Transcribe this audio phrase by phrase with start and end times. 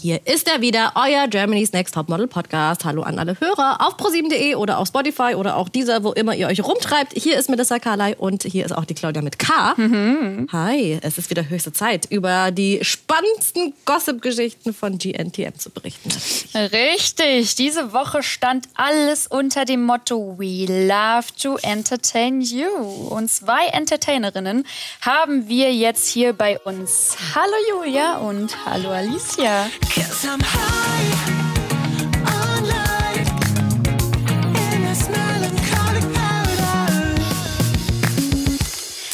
[0.00, 2.86] Hier ist er wieder, euer Germany's Next Topmodel Podcast.
[2.86, 6.46] Hallo an alle Hörer auf pro7.de oder auf Spotify oder auch dieser, wo immer ihr
[6.46, 7.12] euch rumtreibt.
[7.12, 9.74] Hier ist Melissa Carley und hier ist auch die Claudia mit K.
[9.76, 10.48] Mhm.
[10.52, 16.08] Hi, es ist wieder höchste Zeit, über die spannendsten Gossip-Geschichten von GNTM zu berichten.
[16.54, 22.68] Richtig, diese Woche stand alles unter dem Motto We love to entertain you.
[23.10, 24.64] Und zwei Entertainerinnen
[25.02, 27.18] haben wir jetzt hier bei uns.
[27.34, 29.66] Hallo Julia und hallo Alicia.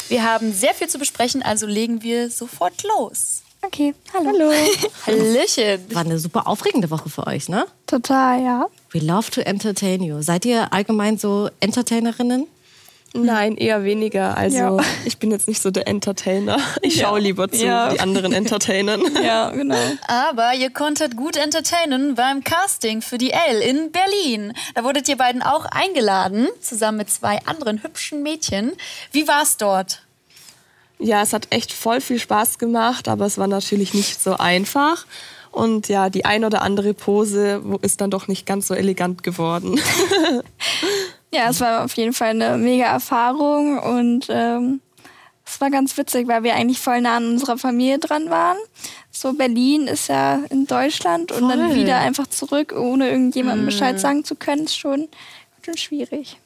[0.09, 3.43] Wir haben sehr viel zu besprechen, also legen wir sofort los.
[3.61, 4.29] Okay, hallo.
[4.29, 4.51] Hallo.
[5.05, 5.93] Hallöchen.
[5.93, 7.65] War eine super aufregende Woche für euch, ne?
[7.87, 8.67] Total, ja.
[8.91, 10.21] We love to entertain you.
[10.21, 12.47] Seid ihr allgemein so Entertainerinnen?
[13.25, 14.37] Nein, eher weniger.
[14.37, 14.77] Also Ja.
[15.05, 16.57] ich bin jetzt nicht so der Entertainer.
[16.81, 17.89] Ich schaue lieber zu Ja.
[17.89, 19.01] die anderen Entertainern.
[19.23, 19.75] Ja, genau.
[20.07, 24.53] Aber ihr konntet gut entertainen beim Casting für die L in Berlin.
[24.75, 28.73] Da wurdet ihr beiden auch eingeladen, zusammen mit zwei anderen hübschen Mädchen.
[29.11, 30.03] Wie war's dort?
[30.99, 35.05] Ja, es hat echt voll viel Spaß gemacht, aber es war natürlich nicht so einfach.
[35.51, 39.79] Und ja, die ein oder andere Pose ist dann doch nicht ganz so elegant geworden.
[41.31, 44.81] Ja, es war auf jeden Fall eine mega Erfahrung und ähm,
[45.45, 48.57] es war ganz witzig, weil wir eigentlich voll nah an unserer Familie dran waren.
[49.11, 51.75] So Berlin ist ja in Deutschland und dann Voll.
[51.75, 55.07] wieder einfach zurück, ohne irgendjemandem Bescheid sagen zu können, ist schon,
[55.63, 56.37] schon schwierig.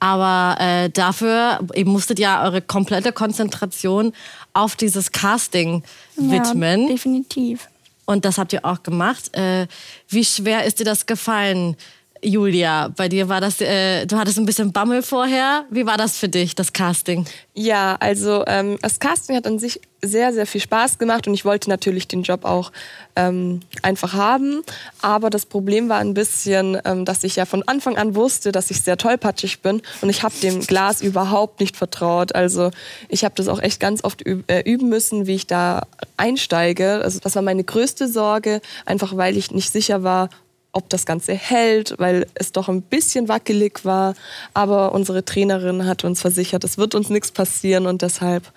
[0.00, 4.12] Aber äh, dafür, ihr musstet ja eure komplette Konzentration
[4.52, 5.82] auf dieses Casting
[6.16, 6.82] widmen.
[6.82, 7.68] Ja, definitiv.
[8.04, 9.34] Und das habt ihr auch gemacht.
[9.34, 9.66] Äh,
[10.08, 11.76] wie schwer ist dir das gefallen,
[12.24, 12.88] Julia?
[12.96, 15.64] Bei dir war das, äh, du hattest ein bisschen Bammel vorher.
[15.70, 17.26] Wie war das für dich, das Casting?
[17.54, 21.44] Ja, also ähm, das Casting hat an sich sehr, sehr viel Spaß gemacht und ich
[21.44, 22.72] wollte natürlich den Job auch
[23.16, 24.62] ähm, einfach haben.
[25.00, 28.70] Aber das Problem war ein bisschen, ähm, dass ich ja von Anfang an wusste, dass
[28.70, 32.34] ich sehr tollpatschig bin und ich habe dem Glas überhaupt nicht vertraut.
[32.34, 32.70] Also
[33.08, 35.86] ich habe das auch echt ganz oft üb äh, üben müssen, wie ich da
[36.16, 37.00] einsteige.
[37.02, 40.28] Also das war meine größte Sorge, einfach weil ich nicht sicher war,
[40.74, 44.14] ob das Ganze hält, weil es doch ein bisschen wackelig war.
[44.52, 48.52] Aber unsere Trainerin hat uns versichert, es wird uns nichts passieren und deshalb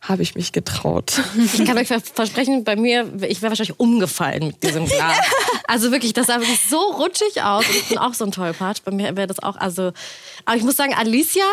[0.00, 1.20] habe ich mich getraut.
[1.36, 5.16] Ich kann euch ver- versprechen, bei mir, ich wäre wahrscheinlich umgefallen mit diesem Glas.
[5.66, 7.66] Also wirklich, das sah wirklich so rutschig aus.
[7.68, 8.78] Und ich bin auch so ein Tollpatsch.
[8.84, 9.90] Bei mir wäre das auch, also.
[10.44, 11.44] Aber ich muss sagen, Alicia,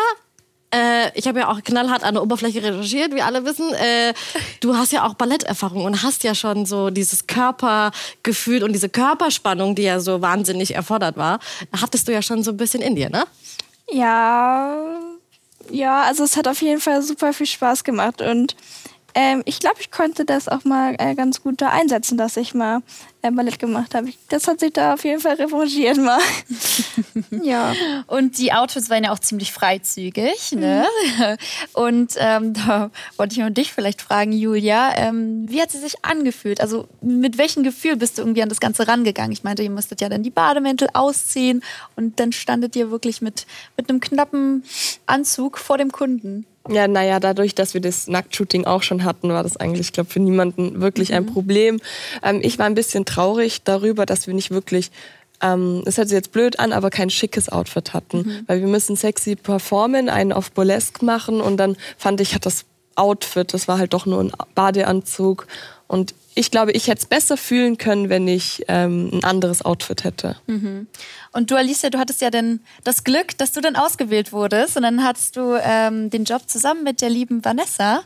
[0.76, 3.72] äh, ich habe ja auch knallhart an der Oberfläche recherchiert, wie alle wissen.
[3.74, 4.12] Äh,
[4.60, 9.74] du hast ja auch Balletterfahrung und hast ja schon so dieses Körpergefühl und diese Körperspannung,
[9.74, 11.38] die ja so wahnsinnig erfordert war,
[11.80, 13.24] hattest du ja schon so ein bisschen in dir, ne?
[13.90, 14.98] Ja,
[15.70, 18.56] ja, also es hat auf jeden Fall super viel Spaß gemacht und
[19.18, 22.52] ähm, ich glaube, ich konnte das auch mal äh, ganz gut da einsetzen, dass ich
[22.52, 22.82] mal
[23.22, 24.12] äh, Ballett gemacht habe.
[24.28, 26.20] Das hat sich da auf jeden Fall revanchiert mal.
[27.42, 27.72] ja.
[28.08, 30.52] Und die Outfits waren ja auch ziemlich freizügig.
[30.52, 30.84] Ne?
[31.72, 36.04] Und ähm, da wollte ich mal dich vielleicht fragen, Julia, ähm, wie hat sie sich
[36.04, 36.60] angefühlt?
[36.60, 39.32] Also mit welchem Gefühl bist du irgendwie an das Ganze rangegangen?
[39.32, 41.62] Ich meinte, ihr musstet ja dann die Bademäntel ausziehen
[41.96, 43.46] und dann standet ihr wirklich mit,
[43.78, 44.62] mit einem knappen
[45.06, 46.44] Anzug vor dem Kunden.
[46.70, 50.10] Ja, naja, dadurch, dass wir das Nacktshooting auch schon hatten, war das eigentlich, ich glaube,
[50.10, 51.80] für niemanden wirklich ein Problem.
[52.22, 54.90] Ähm, ich war ein bisschen traurig darüber, dass wir nicht wirklich,
[55.42, 58.44] ähm, es hört sich jetzt blöd an, aber kein schickes Outfit hatten.
[58.46, 62.64] Weil wir müssen sexy performen, einen auf Burlesque machen und dann fand ich, hat das
[62.96, 65.46] Outfit, das war halt doch nur ein Badeanzug.
[65.88, 70.04] Und ich glaube, ich hätte es besser fühlen können, wenn ich ähm, ein anderes Outfit
[70.04, 70.36] hätte.
[71.32, 74.76] Und du, Alicia, du hattest ja dann das Glück, dass du dann ausgewählt wurdest.
[74.76, 78.02] Und dann hattest du ähm, den Job zusammen mit der lieben Vanessa.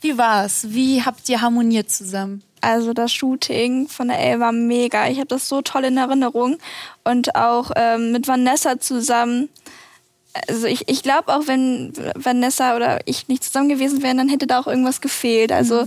[0.00, 0.66] Wie war's?
[0.68, 2.42] Wie habt ihr harmoniert zusammen?
[2.60, 5.08] Also das Shooting von der Elle war mega.
[5.08, 6.58] Ich habe das so toll in Erinnerung.
[7.02, 9.48] Und auch ähm, mit Vanessa zusammen.
[10.48, 14.46] Also ich, ich glaube auch, wenn Vanessa oder ich nicht zusammen gewesen wären, dann hätte
[14.46, 15.50] da auch irgendwas gefehlt.
[15.50, 15.86] Also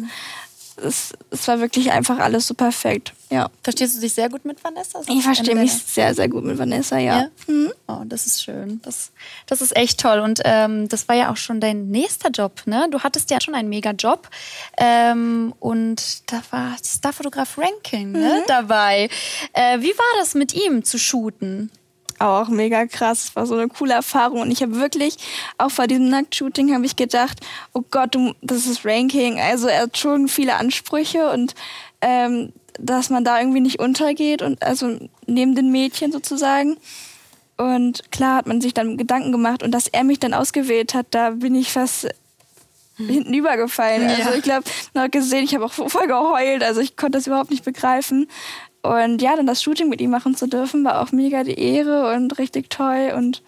[0.77, 3.13] es, es war wirklich einfach alles so perfekt.
[3.29, 3.49] Ja.
[3.63, 5.01] Verstehst du dich sehr gut mit Vanessa?
[5.07, 7.27] Ich verstehe mich sehr, sehr gut mit Vanessa, ja.
[7.47, 7.71] Mhm.
[7.87, 7.95] Ja?
[7.95, 8.81] Oh, das ist schön.
[8.83, 9.11] Das,
[9.47, 10.19] das ist echt toll.
[10.19, 12.87] Und ähm, das war ja auch schon dein nächster Job, ne?
[12.91, 14.29] Du hattest ja schon einen Mega-Job.
[14.77, 19.09] Ähm, und da war Starfotograf Ranking ne, dabei.
[19.53, 21.71] Äh, wie war das mit ihm zu shooten?
[22.19, 23.25] Auch mega krass.
[23.25, 24.41] Es war so eine coole Erfahrung.
[24.41, 25.17] Und ich habe wirklich,
[25.57, 27.39] auch vor diesem Nacktshooting, habe ich gedacht,
[27.73, 29.39] oh Gott, du, das ist Ranking.
[29.39, 31.55] Also er hat schon viele Ansprüche und
[32.01, 36.77] ähm, dass man da irgendwie nicht untergeht und also neben den Mädchen sozusagen.
[37.57, 41.07] Und klar hat man sich dann Gedanken gemacht und dass er mich dann ausgewählt hat,
[41.11, 42.07] da bin ich fast
[42.97, 44.09] hinten übergefallen.
[44.09, 44.63] Also ich glaube,
[44.93, 46.63] noch gesehen, ich habe auch voll geheult.
[46.63, 48.27] Also ich konnte das überhaupt nicht begreifen.
[48.85, 52.13] Und ja, dann das Shooting mit ihm machen zu dürfen, war auch mega die Ehre
[52.15, 53.13] und richtig toll.
[53.15, 53.41] Und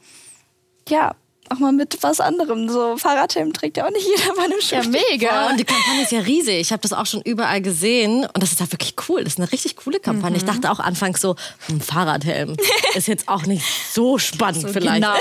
[0.90, 1.14] ja,
[1.50, 2.68] auch mal mit was anderem.
[2.70, 5.02] So Fahrradhelm trägt ja auch nicht jeder bei einem Ja, Shooting.
[5.12, 5.48] mega.
[5.50, 6.56] Und die Kampagne ist ja riesig.
[6.60, 9.24] Ich habe das auch schon überall gesehen und das ist halt wirklich cool.
[9.24, 10.36] Das ist eine richtig coole Kampagne.
[10.38, 11.36] Ich dachte auch anfangs so,
[11.70, 12.58] ein Fahrradhelm
[12.96, 13.64] ist jetzt auch nicht
[13.94, 14.96] so spannend vielleicht.
[14.96, 15.14] genau.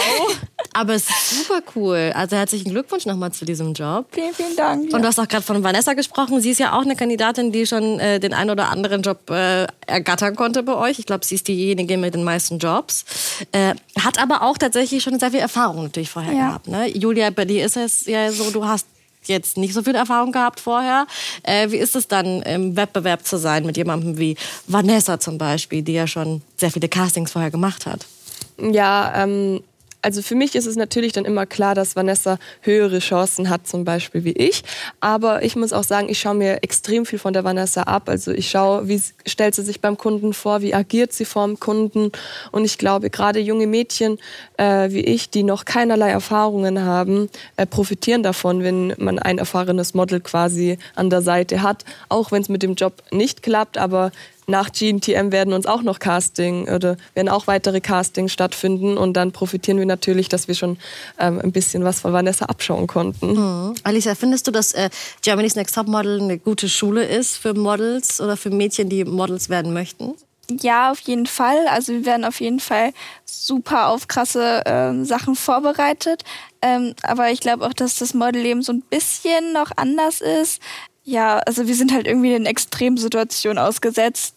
[0.72, 2.12] Aber es ist super cool.
[2.14, 4.06] Also herzlichen Glückwunsch nochmal zu diesem Job.
[4.12, 4.92] Vielen, vielen Dank.
[4.92, 6.40] Und du hast auch gerade von Vanessa gesprochen.
[6.40, 9.66] Sie ist ja auch eine Kandidatin, die schon äh, den einen oder anderen Job äh,
[9.86, 10.98] ergattern konnte bei euch.
[10.98, 13.04] Ich glaube, sie ist diejenige mit den meisten Jobs.
[13.52, 16.48] Äh, hat aber auch tatsächlich schon sehr viel Erfahrung natürlich vorher Ja.
[16.48, 16.68] gehabt.
[16.68, 16.88] Ne?
[16.96, 18.86] Julia, bei dir ist es ja so, du hast
[19.24, 21.06] jetzt nicht so viel Erfahrung gehabt vorher.
[21.42, 24.36] Äh, wie ist es dann, im Wettbewerb zu sein mit jemandem wie
[24.68, 28.06] Vanessa zum Beispiel, die ja schon sehr viele Castings vorher gemacht hat?
[28.58, 29.62] Ja, ähm,
[30.06, 33.82] also für mich ist es natürlich dann immer klar, dass Vanessa höhere Chancen hat, zum
[33.82, 34.62] Beispiel wie ich.
[35.00, 38.08] Aber ich muss auch sagen, ich schaue mir extrem viel von der Vanessa ab.
[38.08, 41.58] Also ich schaue, wie stellt sie sich beim Kunden vor, wie agiert sie vor dem
[41.58, 42.12] Kunden.
[42.52, 44.18] Und ich glaube, gerade junge Mädchen
[44.58, 49.94] äh, wie ich, die noch keinerlei Erfahrungen haben, äh, profitieren davon, wenn man ein erfahrenes
[49.94, 51.84] Model quasi an der Seite hat.
[52.08, 54.12] Auch wenn es mit dem Job nicht klappt, aber
[54.46, 59.32] nach GNTM werden uns auch noch Casting oder werden auch weitere Castings stattfinden und dann
[59.32, 60.78] profitieren wir natürlich, dass wir schon
[61.18, 63.74] ähm, ein bisschen was von Vanessa abschauen konnten.
[63.82, 64.90] Alicia, findest du, dass äh,
[65.22, 69.48] Germany's Next Top Model eine gute Schule ist für Models oder für Mädchen, die Models
[69.48, 70.14] werden möchten?
[70.48, 71.66] Ja, auf jeden Fall.
[71.68, 72.92] Also wir werden auf jeden Fall
[73.24, 76.22] super auf krasse ähm, Sachen vorbereitet.
[76.62, 80.60] Ähm, aber ich glaube auch, dass das Modelleben so ein bisschen noch anders ist.
[81.06, 84.34] Ja, also wir sind halt irgendwie in Extremsituationen ausgesetzt.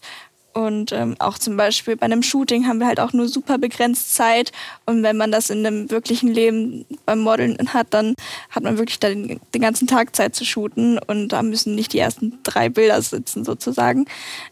[0.52, 4.14] Und ähm, auch zum Beispiel bei einem Shooting haben wir halt auch nur super begrenzt
[4.14, 4.52] Zeit.
[4.86, 8.14] Und wenn man das in einem wirklichen Leben beim Modeln hat, dann
[8.50, 10.98] hat man wirklich den, den ganzen Tag Zeit zu shooten.
[10.98, 14.06] Und da müssen nicht die ersten drei Bilder sitzen sozusagen.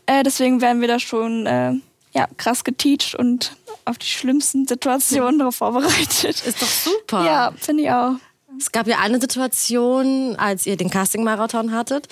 [0.06, 1.75] Äh, deswegen werden wir da schon äh,
[2.12, 6.44] ja, krass geteacht und auf die schlimmsten Situationen darauf vorbereitet.
[6.47, 7.25] Ist doch super.
[7.25, 8.15] Ja, finde ich auch.
[8.58, 12.08] Es gab ja eine Situation, als ihr den Casting-Marathon hattet.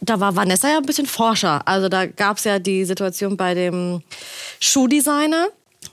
[0.00, 1.66] Da war Vanessa ja ein bisschen Forscher.
[1.66, 4.02] Also da gab es ja die Situation bei dem
[4.60, 5.48] Schuhdesigner.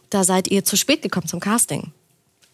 [0.10, 1.92] Da seid ihr zu spät gekommen zum Casting.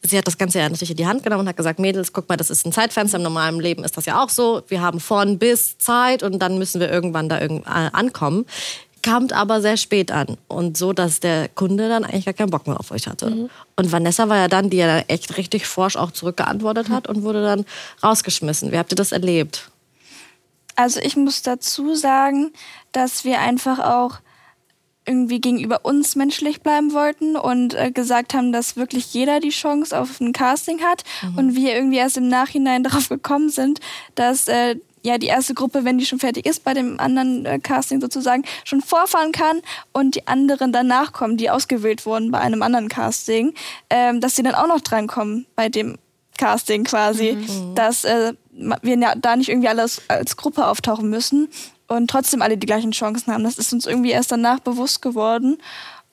[0.03, 2.27] Sie hat das Ganze ja natürlich in die Hand genommen und hat gesagt, Mädels, guck
[2.27, 3.17] mal, das ist ein Zeitfenster.
[3.17, 4.63] Im normalen Leben ist das ja auch so.
[4.67, 8.45] Wir haben von bis Zeit und dann müssen wir irgendwann da irgend, äh, ankommen.
[9.01, 10.37] Kamt aber sehr spät an.
[10.47, 13.49] Und so, dass der Kunde dann eigentlich gar keinen Bock mehr auf euch hatte.
[13.75, 17.23] Und Vanessa war ja dann, die ja dann echt richtig forsch auch zurückgeantwortet hat und
[17.23, 17.65] wurde dann
[18.03, 18.71] rausgeschmissen.
[18.71, 19.69] Wie habt ihr das erlebt?
[20.75, 22.51] Also ich muss dazu sagen,
[22.91, 24.19] dass wir einfach auch
[25.05, 29.99] irgendwie gegenüber uns menschlich bleiben wollten und äh, gesagt haben, dass wirklich jeder die Chance
[29.99, 31.03] auf ein Casting hat
[31.35, 33.79] und wir irgendwie erst im Nachhinein darauf gekommen sind,
[34.15, 37.59] dass äh, ja die erste Gruppe, wenn die schon fertig ist bei dem anderen äh,
[37.59, 39.61] Casting sozusagen, schon vorfahren kann
[39.93, 43.53] und die anderen danach kommen, die ausgewählt wurden bei einem anderen Casting,
[43.89, 45.97] ähm, dass sie dann auch noch drankommen bei dem
[46.37, 47.37] Casting quasi,
[47.75, 51.49] dass äh, wir ja da nicht irgendwie alles als Gruppe auftauchen müssen
[51.87, 53.43] und trotzdem alle die gleichen Chancen haben.
[53.43, 55.57] Das ist uns irgendwie erst danach bewusst geworden.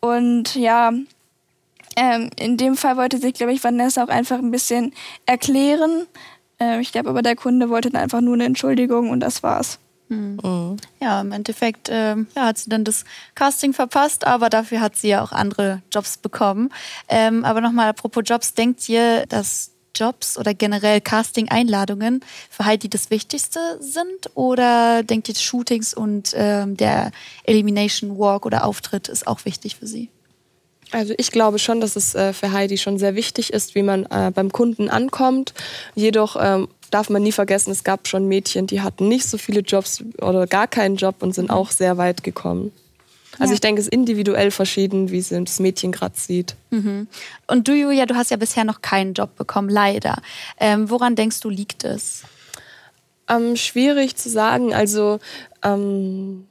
[0.00, 0.92] Und ja,
[1.96, 4.92] ähm, in dem Fall wollte sich, glaube ich, Vanessa auch einfach ein bisschen
[5.26, 6.06] erklären.
[6.60, 9.78] Ähm, ich glaube aber, der Kunde wollte dann einfach nur eine Entschuldigung und das war's.
[11.00, 15.08] Ja, im Endeffekt ähm, ja, hat sie dann das Casting verpasst, aber dafür hat sie
[15.08, 16.70] ja auch andere Jobs bekommen.
[17.08, 23.10] Ähm, aber nochmal apropos Jobs, denkt ihr, dass Jobs oder generell Casting-Einladungen für Heidi das
[23.10, 24.30] Wichtigste sind?
[24.34, 27.10] Oder denkt ihr, Shootings und ähm, der
[27.44, 30.10] Elimination Walk oder Auftritt ist auch wichtig für sie?
[30.90, 34.04] Also ich glaube schon, dass es äh, für Heidi schon sehr wichtig ist, wie man
[34.06, 35.52] äh, beim Kunden ankommt.
[35.94, 39.60] Jedoch ähm, darf man nie vergessen, es gab schon Mädchen, die hatten nicht so viele
[39.60, 42.72] Jobs oder gar keinen Job und sind auch sehr weit gekommen.
[43.38, 43.54] Also Ja.
[43.54, 46.56] ich denke, es ist individuell verschieden, wie sie das Mädchen gerade sieht.
[46.70, 50.22] Und du, Julia, du hast ja bisher noch keinen Job bekommen, leider.
[50.58, 52.22] Ähm, woran denkst du, liegt es?
[53.28, 54.74] Ähm, schwierig zu sagen.
[54.74, 55.20] Also
[55.62, 56.46] ähm,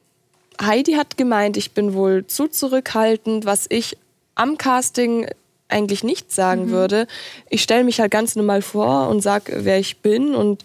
[0.61, 3.97] Heidi hat gemeint, ich bin wohl zu zurückhaltend, was ich
[4.37, 5.27] am Casting
[5.69, 7.07] eigentlich nicht sagen würde.
[7.49, 10.63] Ich stelle mich halt ganz normal vor und sage, wer ich bin und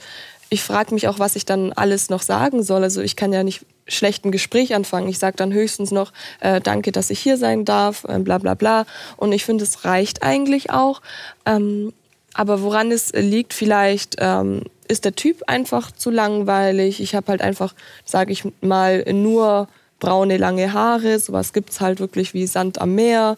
[0.48, 2.82] ich frage mich auch, was ich dann alles noch sagen soll.
[2.82, 5.08] Also ich kann ja nicht schlecht ein Gespräch anfangen.
[5.08, 8.54] Ich sage dann höchstens noch, äh, danke, dass ich hier sein darf, äh, bla bla
[8.54, 8.84] bla.
[9.16, 11.00] Und ich finde, es reicht eigentlich auch.
[11.46, 11.92] Ähm,
[12.34, 17.00] aber woran es liegt, vielleicht ähm, ist der Typ einfach zu langweilig.
[17.00, 17.74] Ich habe halt einfach,
[18.04, 19.68] sage ich mal, nur
[20.02, 21.20] braune, lange Haare.
[21.20, 23.36] Sowas gibt es halt wirklich wie Sand am Meer.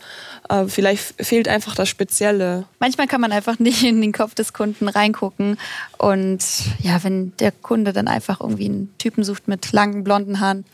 [0.49, 2.64] Äh, vielleicht fehlt einfach das Spezielle.
[2.80, 5.59] Manchmal kann man einfach nicht in den Kopf des Kunden reingucken.
[5.99, 6.42] Und
[6.80, 10.64] ja, wenn der Kunde dann einfach irgendwie einen Typen sucht mit langen blonden Haaren,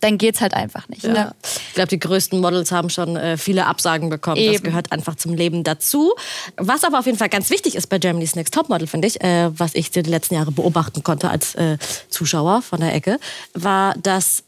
[0.00, 1.04] dann geht's halt einfach nicht.
[1.04, 1.12] Ja.
[1.12, 1.34] Ne?
[1.42, 4.36] Ich glaube, die größten Models haben schon äh, viele Absagen bekommen.
[4.44, 4.64] Das Eben.
[4.64, 6.12] gehört einfach zum Leben dazu.
[6.56, 9.50] Was aber auf jeden Fall ganz wichtig ist bei Germany's Next Topmodel, finde ich, äh,
[9.58, 11.78] was ich die letzten Jahre beobachten konnte als äh,
[12.08, 13.18] Zuschauer von der Ecke,
[13.54, 14.42] war, dass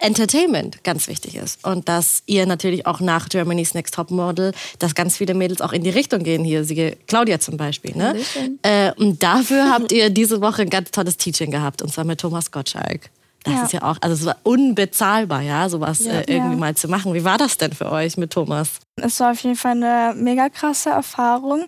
[0.00, 1.64] Entertainment ganz wichtig ist.
[1.64, 5.82] Und dass ihr natürlich auch nach Germany's Next Topmodel, dass ganz viele Mädels auch in
[5.84, 6.42] die Richtung gehen.
[6.44, 7.96] Hier, sie, Claudia zum Beispiel.
[7.96, 8.16] Ne?
[8.62, 11.82] Äh, und dafür habt ihr diese Woche ein ganz tolles Teaching gehabt.
[11.82, 13.10] Und zwar mit Thomas Gottschalk.
[13.44, 13.62] Das Ja.
[13.64, 16.56] ist ja auch, also es war unbezahlbar, ja, sowas äh, irgendwie Ja.
[16.58, 17.14] mal zu machen.
[17.14, 18.72] Wie war das denn für euch mit Thomas?
[18.96, 21.64] Es war auf jeden Fall eine mega krasse Erfahrung.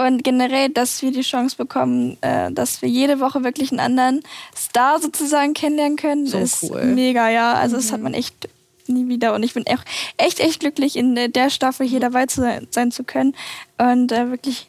[0.00, 4.22] Und generell, dass wir die Chance bekommen, äh, dass wir jede Woche wirklich einen anderen
[4.56, 6.84] Star sozusagen kennenlernen können, So ist cool.
[6.84, 7.54] mega, ja.
[7.54, 8.48] Also das hat man echt
[8.86, 9.34] nie wieder.
[9.34, 9.82] Und ich bin echt,
[10.16, 13.34] echt, echt glücklich, in der- der Staffel hier dabei zu sein, sein zu können.
[13.76, 14.68] Und äh, wirklich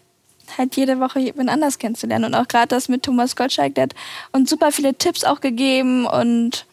[0.58, 2.26] halt jede Woche jemand anders kennenzulernen.
[2.26, 3.94] Und auch gerade das mit Thomas Gottschalk, der hat
[4.32, 6.66] uns super viele Tipps auch gegeben und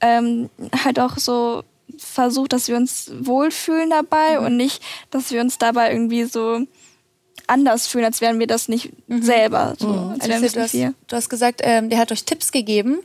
[0.00, 0.48] ähm,
[0.84, 1.62] halt auch so
[1.98, 4.46] versucht, dass wir uns wohlfühlen dabei Mhm.
[4.46, 6.60] und nicht, dass wir uns dabei irgendwie so
[7.50, 9.74] anders fühlen, als wären wir das nicht selber.
[9.78, 10.78] So, als wären Alicia, wir es Mhm.
[10.78, 13.00] du, hast, du hast gesagt, ähm, der hat euch Tipps gegeben.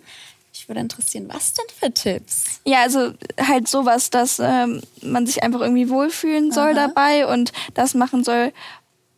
[0.54, 2.62] Ich würde interessieren, was denn für Tipps?
[2.64, 7.94] Ja, also halt sowas, dass ähm, man sich einfach irgendwie wohlfühlen soll dabei und das
[7.94, 8.54] machen soll,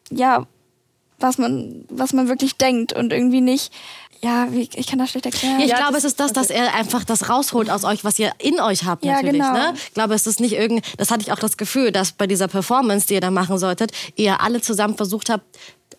[0.10, 0.48] ja,
[1.20, 3.72] was man, was man wirklich denkt und irgendwie nicht,
[4.22, 5.60] ja, wie, ich kann das schlecht erklären.
[5.60, 8.04] Ja, ich Ja, glaube, das- es ist das, dass er einfach das rausholt aus euch,
[8.04, 9.34] was ihr in euch habt Ja, natürlich.
[9.42, 9.54] genau.
[9.54, 9.74] Ne?
[9.76, 12.48] Ich glaube, es ist nicht irgend, das hatte ich auch das Gefühl, dass bei dieser
[12.48, 15.44] Performance, die ihr da machen solltet, ihr alle zusammen versucht habt,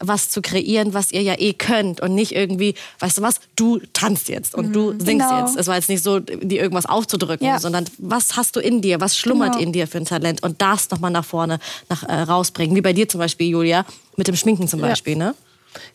[0.01, 3.81] was zu kreieren, was ihr ja eh könnt und nicht irgendwie, weißt du was, du
[3.93, 5.41] tanzt jetzt und du singst Genau.
[5.41, 5.57] jetzt.
[5.57, 7.59] Es war jetzt nicht so, dir irgendwas aufzudrücken, Ja.
[7.59, 9.65] sondern was hast du in dir, was schlummert Genau.
[9.65, 11.59] in dir für ein Talent und das nochmal nach vorne
[11.89, 12.77] nach, äh, rausbringen.
[12.77, 13.85] Wie bei dir zum Beispiel, Julia,
[14.17, 15.35] mit dem Schminken zum Beispiel, ne?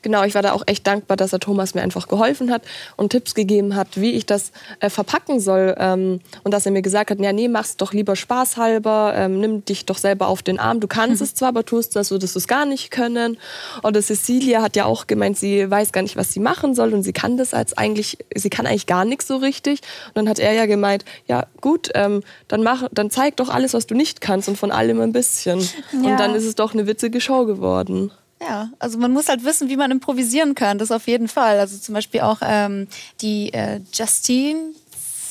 [0.01, 2.63] Genau, ich war da auch echt dankbar, dass der Thomas mir einfach geholfen hat
[2.95, 5.75] und Tipps gegeben hat, wie ich das äh, verpacken soll.
[5.77, 9.65] Ähm, und dass er mir gesagt hat, ja, nee, mach's doch lieber spaßhalber, ähm, nimm
[9.65, 10.79] dich doch selber auf den Arm.
[10.79, 13.37] Du kannst es zwar, aber tust das, würdest du es gar nicht können.
[13.83, 17.03] Oder Cecilia hat ja auch gemeint, sie weiß gar nicht, was sie machen soll und
[17.03, 19.81] sie kann das als eigentlich, sie kann eigentlich gar nichts so richtig.
[20.09, 23.73] Und dann hat er ja gemeint, ja gut, ähm, dann mach, dann zeig doch alles,
[23.73, 25.59] was du nicht kannst und von allem ein bisschen.
[25.91, 26.11] Ja.
[26.11, 28.11] Und dann ist es doch eine witzige Show geworden.
[28.45, 31.59] Ja, also man muss halt wissen, wie man improvisieren kann, das auf jeden Fall.
[31.59, 32.87] Also zum Beispiel auch ähm,
[33.21, 34.73] die äh, Justine,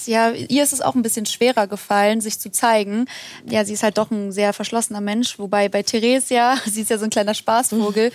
[0.06, 3.06] ja, ihr ist es auch ein bisschen schwerer gefallen, sich zu zeigen.
[3.48, 6.90] Ja, sie ist halt doch ein sehr verschlossener Mensch, wobei bei Therese ja, sie ist
[6.90, 8.12] ja so ein kleiner Spaßvogel,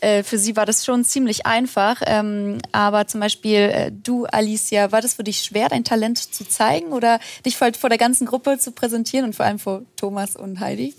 [0.00, 2.02] äh, für sie war das schon ziemlich einfach.
[2.06, 6.46] Ähm, aber zum Beispiel äh, du, Alicia, war das für dich schwer, dein Talent zu
[6.48, 10.36] zeigen oder dich vor, vor der ganzen Gruppe zu präsentieren und vor allem vor Thomas
[10.36, 10.94] und Heidi?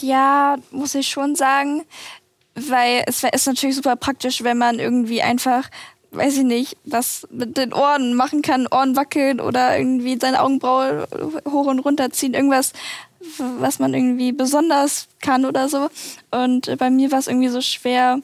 [0.00, 1.82] Ja, muss ich schon sagen,
[2.54, 5.68] weil es ist natürlich super praktisch, wenn man irgendwie einfach,
[6.10, 11.06] weiß ich nicht, was mit den Ohren machen kann, Ohren wackeln oder irgendwie seine Augenbraue
[11.50, 12.72] hoch und runter ziehen, irgendwas,
[13.58, 15.88] was man irgendwie besonders kann oder so.
[16.30, 18.20] Und äh, bei mir war es irgendwie so schwer.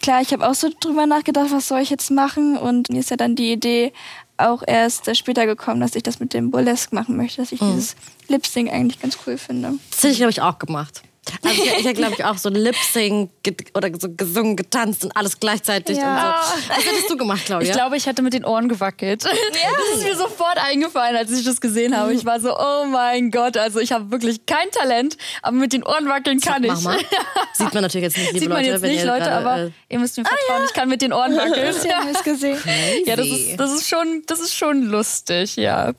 [0.00, 3.10] Klar, ich habe auch so drüber nachgedacht, was soll ich jetzt machen und mir ist
[3.10, 3.92] ja dann die Idee
[4.38, 7.60] auch erst äh, später gekommen, dass ich das mit dem Burlesque machen möchte, dass ich
[7.60, 7.96] dieses
[8.28, 9.74] Lip-Sync eigentlich ganz cool finde.
[9.90, 11.02] Das hätte ich, glaube ich, auch gemacht.
[11.44, 13.30] Also ich, ich glaube ich, auch so Lip-Sync
[13.74, 16.12] oder so gesungen, getanzt und alles gleichzeitig Ja.
[16.14, 16.68] und so.
[16.68, 17.68] Was hättest du gemacht, Claudia?
[17.68, 19.24] Ich glaube, ich hätte mit den Ohren gewackelt.
[19.76, 22.12] Das ist mir sofort eingefallen, als ich das gesehen habe.
[22.14, 25.82] Ich war so, oh mein Gott, also ich habe wirklich kein Talent, aber mit den
[25.82, 26.70] Ohren wackeln kann ich.
[26.72, 26.98] Mach mal.
[27.54, 28.70] Sieht man natürlich jetzt nicht, liebe Sieht man Leute.
[28.70, 31.12] jetzt nicht, ihr Leute, gerade, aber äh, ihr müsst mir vertrauen, ich kann mit den
[31.12, 31.74] Ohren wackeln.
[33.06, 35.92] Ja, das ist, das ist schon, das ist schon lustig, ja.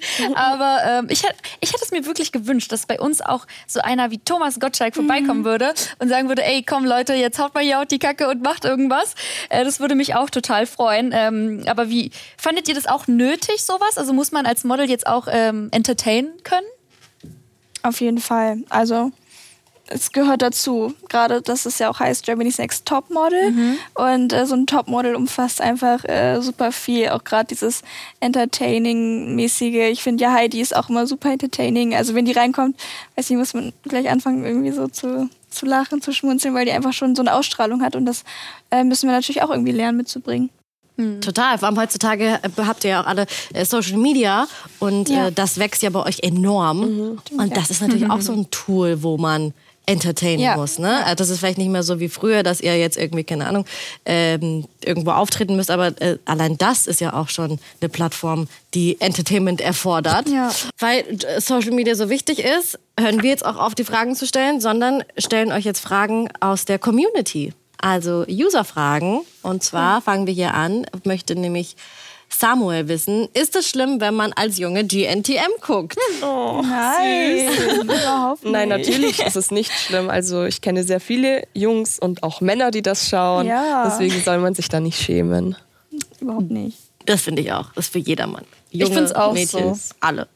[0.34, 1.22] Aber ähm, ich,
[1.60, 4.94] ich hätte es mir wirklich gewünscht, dass bei uns auch so einer wie Thomas Gottschalk
[4.94, 8.28] vorbeikommen würde und sagen würde, ey, komm Leute, jetzt haut mal hier auf die Kacke
[8.28, 9.14] und macht irgendwas.
[9.48, 11.12] Äh, das würde mich auch total freuen.
[11.12, 13.98] Ähm, aber wie, fandet ihr das auch nötig, sowas?
[13.98, 16.66] Also muss man als Model jetzt auch ähm, entertainen können?
[17.82, 18.58] Auf jeden Fall.
[18.68, 19.12] Also
[19.88, 20.94] es gehört dazu.
[21.08, 23.76] Gerade, dass es ja auch heißt Germany's Next Topmodel.
[23.94, 27.08] Und äh, so ein Topmodel umfasst einfach äh, super viel.
[27.10, 27.82] Auch gerade dieses
[28.20, 29.90] Entertaining-mäßige.
[29.92, 31.94] Ich finde ja, Heidi ist auch immer super entertaining.
[31.94, 32.76] Also wenn die reinkommt,
[33.16, 36.72] weiß nicht, muss man gleich anfangen, irgendwie so zu, zu lachen, zu schmunzeln, weil die
[36.72, 37.96] einfach schon so eine Ausstrahlung hat.
[37.96, 38.24] Und das
[38.70, 40.50] äh, müssen wir natürlich auch irgendwie lernen mitzubringen.
[41.20, 41.58] Total.
[41.58, 44.46] Vor allem heutzutage äh, habt ihr ja auch alle äh, Social Media
[44.78, 45.28] und Ja.
[45.28, 47.18] äh, das wächst ja bei euch enorm.
[47.36, 49.52] Und das ist natürlich auch so ein Tool, wo man
[49.86, 50.56] entertainen Ja.
[50.56, 50.78] muss.
[50.78, 51.04] Ne?
[51.16, 53.64] Das ist vielleicht nicht mehr so wie früher, dass ihr jetzt irgendwie, keine Ahnung,
[54.04, 59.00] ähm, irgendwo auftreten müsst, aber äh, allein das ist ja auch schon eine Plattform, die
[59.00, 60.28] Entertainment erfordert.
[60.28, 60.50] Ja.
[60.78, 64.26] Weil äh, Social Media so wichtig ist, hören wir jetzt auch auf, die Fragen zu
[64.26, 67.52] stellen, sondern stellen euch jetzt Fragen aus der Community.
[67.78, 69.20] Also User-Fragen.
[69.42, 71.76] Und zwar fangen wir hier an, möchte nämlich
[72.28, 75.96] Samuel wissen, ist es schlimm, wenn man als Junge GNTM guckt?
[76.20, 77.48] Nein,
[77.82, 78.52] überhaupt nicht.
[78.52, 80.10] Nein, natürlich ist es nicht schlimm.
[80.10, 83.46] Also ich kenne sehr viele Jungs und auch Männer, die das schauen.
[83.46, 83.88] Ja.
[83.88, 85.56] Deswegen soll man sich da nicht schämen.
[86.20, 86.78] Überhaupt nicht.
[87.06, 87.72] Das finde ich auch.
[87.74, 88.44] Das ist für jedermann.
[88.70, 89.94] Junge, find's auch Mädchen, so.
[90.00, 90.28] alle.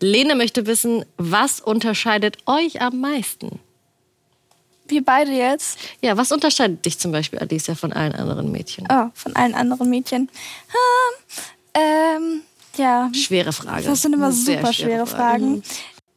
[0.00, 3.60] Lene möchte wissen, was unterscheidet euch am meisten?
[4.90, 5.78] Wir beide jetzt.
[6.02, 8.86] Ja, was unterscheidet dich zum Beispiel, Alicia, von allen anderen Mädchen?
[8.90, 10.28] Oh, von allen anderen Mädchen.
[10.68, 12.42] Ah, ähm,
[12.76, 13.10] ja.
[13.14, 13.84] Schwere Frage.
[13.84, 15.62] Das sind immer sehr super schwere Fragen.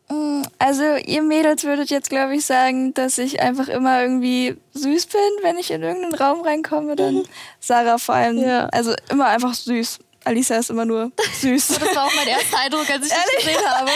[0.09, 5.05] Mm, Also ihr Mädels würdet jetzt, glaube ich, sagen, dass ich einfach immer irgendwie süß
[5.07, 6.95] bin, wenn ich in irgendeinen Raum reinkomme.
[6.95, 7.23] Dann
[7.59, 8.37] Sarah vor allem.
[8.37, 8.65] Ja.
[8.67, 9.99] Also immer einfach süß.
[10.25, 11.11] Alicia ist immer nur
[11.41, 11.67] süß.
[11.79, 13.89] Das war auch mein erster Eindruck, als ich dich gesehen habe.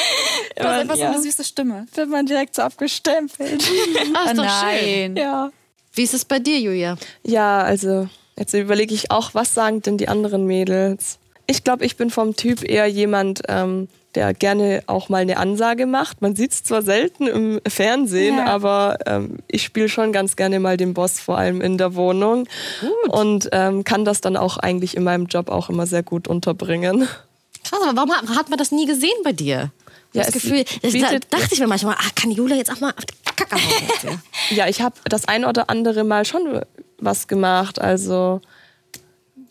[0.55, 1.88] Du hast einfach so eine süße Stimme.
[1.93, 3.62] Wird man direkt so abgestempelt.
[3.62, 3.69] Ist
[4.10, 5.13] Oh doch schön.
[5.13, 5.15] nein.
[5.17, 5.51] ja.
[5.93, 6.96] Wie ist es bei dir, Julia?
[7.24, 8.07] Ja, also
[8.38, 11.17] jetzt überlege ich auch, was sagen denn die anderen Mädels?
[11.48, 15.86] Ich glaube, ich bin vom Typ eher jemand, ähm, der gerne auch mal eine Ansage
[15.86, 16.24] macht.
[16.24, 18.47] Man sieht es zwar selten im Fernsehen, Ja.
[18.47, 22.47] aber ähm, ich spiele schon ganz gerne mal den Boss, vor allem in der Wohnung.
[23.09, 27.07] Und ähm, kann das dann auch eigentlich in meinem Job auch immer sehr gut unterbringen.
[27.63, 29.69] Krass, aber warum hat, man das nie gesehen bei dir?
[30.13, 30.93] Ja, das Gefühl, das,
[31.29, 34.21] dachte ich mir manchmal, ah, kann Julia jetzt auch mal auf die Kacke hauen?
[34.50, 36.62] Ja, ich habe das ein oder andere Mal schon
[36.97, 37.79] was gemacht.
[37.79, 38.41] Also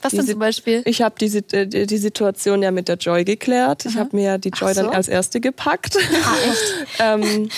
[0.03, 0.83] Was denn Diese- zum Beispiel?
[0.85, 3.85] Ich habe die, äh, die, die Situation ja mit der Joy geklärt.
[3.87, 4.83] Ich habe mir ja die Joy so.
[4.83, 5.97] dann als erste gepackt.
[7.01, 7.49] ähm,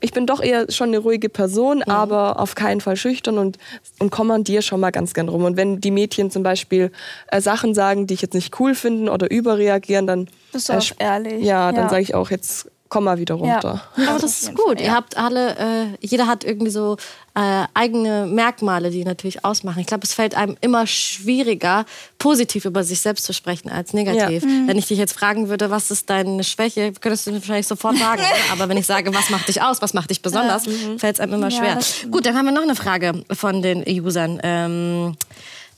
[0.00, 3.56] ich bin doch eher schon eine ruhige Person, aber auf keinen Fall schüchtern und,
[3.98, 5.44] und kommandiere schon mal ganz gern rum.
[5.44, 6.90] Und wenn die Mädchen zum Beispiel
[7.28, 10.78] äh, Sachen sagen, die ich jetzt nicht cool finden oder überreagieren, dann, Bist du auch
[10.82, 11.42] sp- ehrlich.
[11.44, 11.88] ja, dann Ja.
[11.90, 13.82] sage ich auch, jetzt komm mal wieder runter.
[13.96, 14.08] Ja.
[14.10, 14.80] Aber das ist gut.
[14.80, 16.96] Ihr habt alle, äh, jeder hat irgendwie so
[17.34, 19.80] äh, eigene Merkmale, die natürlich ausmachen.
[19.80, 21.84] Ich glaube, es fällt einem immer schwieriger,
[22.18, 24.42] positiv über sich selbst zu sprechen als negativ.
[24.42, 24.48] Ja.
[24.48, 24.68] Mhm.
[24.68, 27.98] Wenn ich dich jetzt fragen würde, was ist deine Schwäche, könntest du mir wahrscheinlich sofort
[27.98, 28.20] sagen.
[28.22, 28.30] oder?
[28.52, 30.64] Aber wenn ich sage, was macht dich aus, was macht dich besonders,
[30.98, 32.10] fällt es einem immer Ja, schwer.
[32.10, 34.40] Gut, dann haben wir noch eine Frage von den Usern.
[34.42, 35.16] Ähm,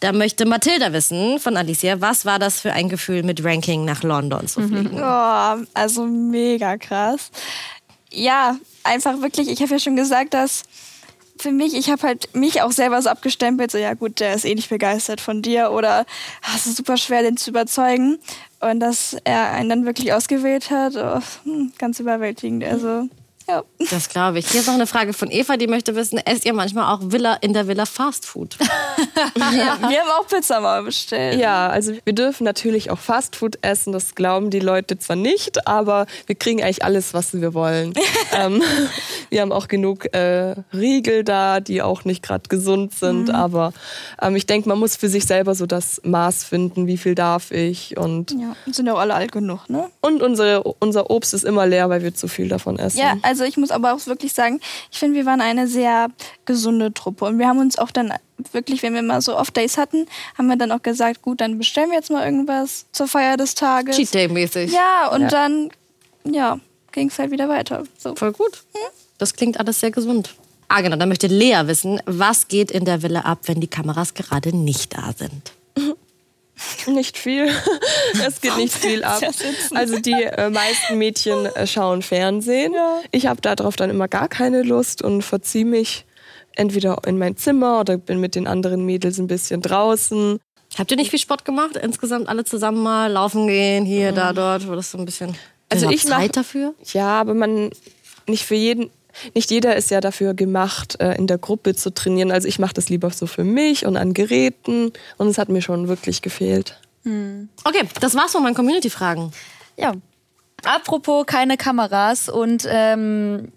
[0.01, 4.03] da möchte Mathilda wissen von Alicia, was war das für ein Gefühl, mit Ranking nach
[4.03, 5.01] London zu fliegen?
[5.01, 7.31] Oh, also mega krass.
[8.11, 10.65] Ja, einfach wirklich, ich habe ja schon gesagt, dass
[11.41, 14.45] für mich, ich habe halt mich auch selber so abgestempelt, so ja gut, der ist
[14.45, 16.05] eh nicht begeistert von dir oder
[16.43, 18.19] ah, es ist super schwer, den zu überzeugen.
[18.61, 22.65] Und dass er einen dann wirklich ausgewählt hat, oh, hm, ganz überwältigend.
[22.65, 23.09] Also,
[23.49, 23.65] ja.
[23.91, 24.49] Das glaube ich.
[24.51, 27.35] Hier ist noch eine Frage von Eva, die möchte wissen, esst ihr manchmal auch Villa
[27.41, 28.59] in der Villa Fast Food?
[29.35, 31.41] Wir haben auch Pizza mal bestellt.
[31.41, 36.07] Ja, also wir dürfen natürlich auch Fastfood essen, das glauben die Leute zwar nicht, aber
[36.27, 37.95] wir kriegen eigentlich alles, was wir wollen.
[38.33, 38.63] ähm,
[39.31, 43.73] wir haben auch genug äh, Riegel da, die auch nicht gerade gesund sind, aber
[44.21, 47.51] ähm, ich denke, man muss für sich selber so das Maß finden, wie viel darf
[47.51, 49.89] ich und, Ja, sind ja auch alle alt genug, ne?
[50.01, 52.99] und unsere, unser Obst ist immer leer, weil wir zu viel davon essen.
[52.99, 56.09] Ja, also ich muss aber auch wirklich sagen, ich finde, wir waren eine sehr
[56.45, 57.25] gesunde Truppe.
[57.27, 58.13] Und wir haben uns auch dann
[58.53, 61.91] wirklich, wenn wir mal so Off-Days hatten, haben wir dann auch gesagt, gut, dann bestellen
[61.91, 63.97] wir jetzt mal irgendwas zur Feier des Tages.
[63.97, 64.73] Cheat Day mäßig.
[64.73, 65.29] Ja, und Ja.
[65.29, 65.71] dann,
[66.25, 66.59] ja,
[66.93, 67.85] ging es halt wieder weiter.
[67.99, 68.15] So.
[68.15, 68.63] Voll gut.
[69.19, 70.35] Das klingt alles sehr gesund.
[70.69, 74.15] Ah, genau, dann möchte Lea wissen, was geht in der Villa ab, wenn die Kameras
[74.15, 75.53] gerade nicht da sind?
[76.87, 77.49] Nicht viel.
[78.27, 79.21] es geht nicht viel ab.
[79.23, 79.31] Ja.
[79.75, 82.75] Also die äh, meisten Mädchen äh, schauen Fernsehen.
[83.13, 86.05] Ich habe darauf dann immer gar keine Lust und verziehe mich
[86.57, 90.39] entweder in mein Zimmer oder bin mit den anderen Mädels ein bisschen draußen.
[90.77, 91.77] Habt ihr nicht viel Sport gemacht?
[91.77, 94.69] Insgesamt alle zusammen mal laufen gehen, hier, da, dort?
[94.69, 95.35] War das so ein bisschen.
[95.69, 96.75] Also ich mach- Zeit dafür?
[96.93, 97.71] Ja, aber man
[98.27, 98.91] nicht für jeden.
[99.35, 102.31] Nicht jeder ist ja dafür gemacht, äh, in der Gruppe zu trainieren.
[102.31, 104.93] Also ich mache das lieber so für mich und an Geräten.
[105.17, 106.81] Und es hat mir schon wirklich gefehlt.
[107.65, 109.33] Okay, das war's von meinen Community-Fragen.
[109.77, 109.93] Ja.
[110.65, 113.53] Apropos keine Kameras und ähm,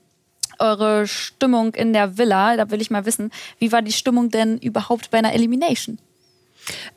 [0.59, 4.59] eure Stimmung in der Villa, da will ich mal wissen, wie war die Stimmung denn
[4.59, 5.97] überhaupt bei einer Elimination?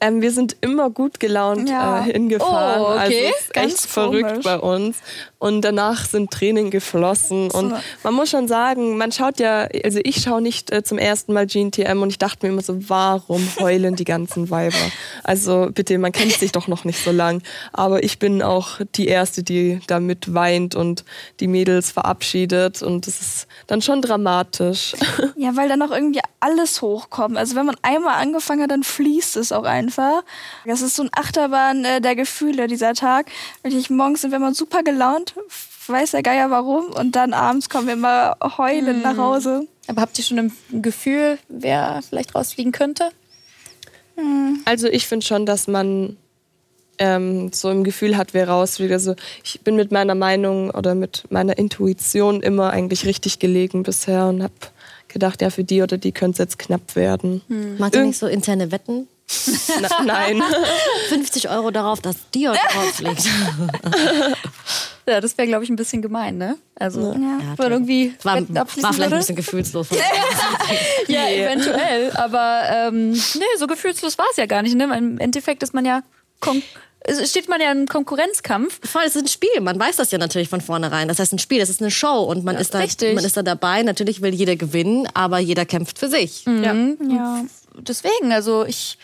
[0.00, 2.00] Ähm, wir sind immer gut gelaunt Ja.
[2.06, 2.80] äh, hingefahren.
[2.82, 3.26] Oh, okay.
[3.26, 4.44] Also ist Ganz echt verrückt komisch.
[4.44, 4.96] bei uns.
[5.38, 7.50] Und danach sind Tränen geflossen.
[7.50, 11.34] Und man muss schon sagen, man schaut ja, also ich schaue nicht äh, zum ersten
[11.34, 14.74] Mal GNTM und ich dachte mir immer so, warum heulen die ganzen Weiber?
[15.22, 17.42] Also bitte, man kennt sich doch noch nicht so lang.
[17.72, 21.04] Aber ich bin auch die Erste, die damit weint und
[21.40, 22.82] die Mädels verabschiedet.
[22.82, 24.94] Und das ist dann schon dramatisch.
[25.36, 27.36] Ja, weil dann auch irgendwie alles hochkommt.
[27.36, 30.22] Also wenn man einmal angefangen hat, dann fließt es auch einfach.
[30.64, 33.26] Das ist so ein Achterbahn äh, der Gefühle dieser Tag.
[33.62, 35.34] Wirklich morgens sind wir immer super gelaunt,
[35.86, 36.86] weiß der Geier warum.
[36.86, 39.66] Und dann abends kommen wir immer heulend nach Hause.
[39.86, 43.10] Aber habt ihr schon ein Gefühl, wer vielleicht rausfliegen könnte?
[44.64, 46.16] Also ich finde schon, dass man
[46.98, 48.92] ähm, so im Gefühl hat, wer rausfliegt.
[48.92, 54.26] Also ich bin mit meiner Meinung oder mit meiner Intuition immer eigentlich richtig gelegen bisher
[54.26, 54.54] und habe
[55.08, 57.42] gedacht, ja, für die oder die könnte es jetzt knapp werden.
[57.78, 59.08] Macht ihr nicht so interne Wetten?
[59.80, 60.42] Na, nein.
[61.08, 63.24] 50 Euro darauf, dass Dior rausfliegt.
[65.06, 66.56] Ja, das wäre, glaube ich, ein bisschen gemein, ne?
[66.76, 67.12] Also, Ja.
[67.12, 69.16] wenn man irgendwie War, war vielleicht ein würde.
[69.18, 69.88] bisschen gefühlslos.
[69.88, 69.98] von-
[71.08, 72.10] Ja, eventuell.
[72.12, 74.74] Aber ähm, nee, so gefühlslos war es ja gar nicht.
[74.76, 74.84] Ne?
[74.96, 76.02] Im Endeffekt ist man ja
[77.24, 78.80] steht man ja im Konkurrenzkampf.
[78.88, 79.60] Voll, es ist ein Spiel.
[79.60, 81.06] Man weiß das ja natürlich von vornherein.
[81.06, 83.14] Das heißt, ein Spiel, das ist eine Show und man, ist, da, richtig.
[83.14, 83.82] man ist da dabei.
[83.82, 86.46] Natürlich will jeder gewinnen, aber jeder kämpft für sich.
[86.46, 86.72] Ja.
[86.74, 87.44] Ja.
[87.76, 88.96] Deswegen, also ich,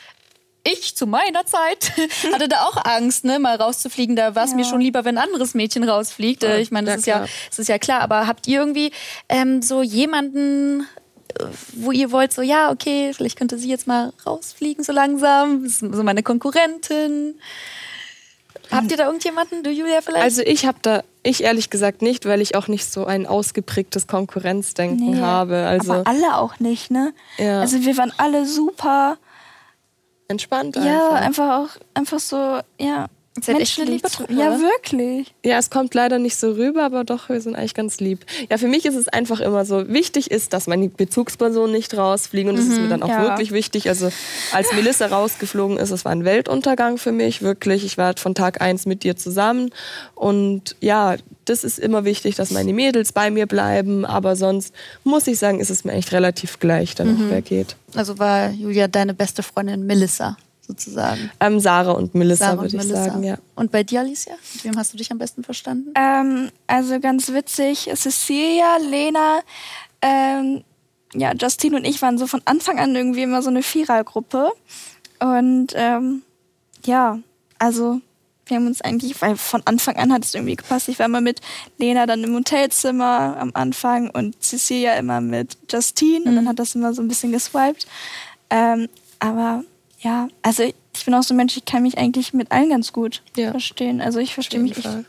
[0.64, 1.92] ich zu meiner Zeit
[2.32, 4.16] hatte da auch Angst, ne, mal rauszufliegen.
[4.16, 6.44] Da war es mir schon lieber, wenn ein anderes Mädchen rausfliegt.
[6.44, 7.28] Äh, Ich meine, das ja, ist ja, klar.
[7.50, 8.00] das ist ja klar.
[8.02, 8.92] Aber habt ihr irgendwie
[9.28, 10.80] ähm, so jemanden,
[11.38, 11.44] äh,
[11.74, 15.62] wo ihr wollt, so ja, okay, vielleicht könnte sie jetzt mal rausfliegen so langsam.
[15.64, 17.34] Das ist so meine Konkurrentin.
[18.70, 20.22] Habt ihr da irgendjemanden, du Julia vielleicht?
[20.22, 24.06] Also ich habe da, ich ehrlich gesagt nicht, weil ich auch nicht so ein ausgeprägtes
[24.06, 25.20] Konkurrenzdenken Nee.
[25.20, 25.66] habe.
[25.66, 27.12] Also Aber alle auch nicht, ne?
[27.36, 27.60] Ja.
[27.60, 29.18] Also wir waren alle super,
[30.30, 31.26] entspannt ja, einfach.
[31.26, 33.06] einfach auch, einfach so, ja.
[33.36, 35.32] Ihr seid echt eine liebe zu- Truppe, Ja, wirklich.
[35.44, 38.26] Ja, es kommt leider nicht so rüber, aber doch, wir sind eigentlich ganz lieb.
[38.50, 42.50] Ja, für mich ist es einfach immer so, wichtig ist, dass meine Bezugspersonen nicht rausfliegen
[42.50, 43.22] und das ist mir dann auch ja.
[43.22, 43.88] wirklich wichtig.
[43.88, 44.10] Also
[44.52, 47.84] als Melissa rausgeflogen ist, es war ein Weltuntergang für mich, wirklich.
[47.84, 49.70] Ich war von Tag eins mit dir zusammen
[50.16, 51.14] und ja,
[51.44, 55.60] das ist immer wichtig, dass meine Mädels bei mir bleiben, aber sonst muss ich sagen,
[55.60, 57.76] ist es mir echt relativ gleich, dann auch wer geht.
[57.94, 60.36] Also war Julia deine beste Freundin Melissa
[60.70, 61.30] sozusagen.
[61.40, 63.04] Ähm, Sarah und Melissa, Sarah würde und ich Melissa.
[63.04, 63.38] sagen, ja.
[63.54, 64.34] Und bei dir, Alicia?
[64.54, 65.92] Mit wem hast du dich am besten verstanden?
[65.94, 69.40] Ähm, also ganz witzig, Cecilia, Lena,
[70.02, 70.64] ähm,
[71.14, 74.50] ja, Justine und ich waren so von Anfang an irgendwie immer so eine Vierergruppe.
[75.18, 76.22] Und ähm,
[76.84, 77.18] ja,
[77.58, 78.00] also
[78.46, 80.88] wir haben uns eigentlich, weil von Anfang an hat es irgendwie gepasst.
[80.88, 81.40] Ich war immer mit
[81.78, 86.74] Lena dann im Hotelzimmer am Anfang und Cecilia immer mit Justine und dann hat das
[86.74, 87.86] immer so ein bisschen geswiped.
[88.50, 88.88] Ähm,
[89.20, 89.64] aber
[90.00, 92.92] ja, also ich bin auch so ein Mensch, ich kann mich eigentlich mit allen ganz
[92.92, 93.50] gut Ja.
[93.52, 94.00] verstehen.
[94.00, 95.04] Also ich verstehe mich Fall.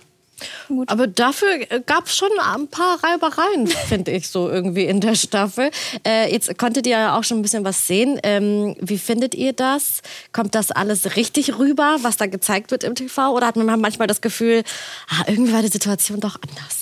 [0.68, 0.90] gut.
[0.90, 5.70] Aber dafür gab es schon ein paar Reibereien, finde ich, so irgendwie in der Staffel.
[6.06, 8.20] Äh, jetzt konntet ihr ja auch schon ein bisschen was sehen.
[8.24, 10.02] Ähm, wie findet ihr das?
[10.34, 13.32] Kommt das alles richtig rüber, was da gezeigt wird im TV?
[13.36, 14.64] Oder hat man manchmal das Gefühl,
[15.10, 16.80] ah, irgendwie war die Situation doch anders?